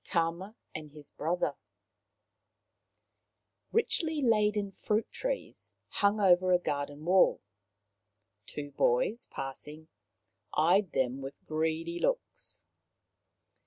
TAMA 0.03 0.55
AND 0.73 0.89
HIS 0.93 1.11
BROTHER 1.11 1.53
Richly 3.71 4.19
laden 4.23 4.71
fruit 4.71 5.11
trees 5.11 5.75
hung 5.89 6.19
over 6.19 6.51
a 6.51 6.57
garden 6.57 7.05
wall. 7.05 7.39
Two 8.47 8.71
boys, 8.71 9.27
passing, 9.29 9.89
eyed 10.55 10.91
them 10.93 11.21
with 11.21 11.35
greedy 11.45 11.99
looks. 11.99 12.65